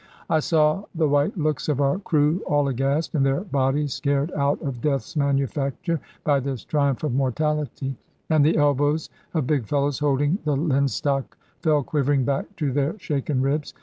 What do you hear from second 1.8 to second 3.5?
crew all aghast, and their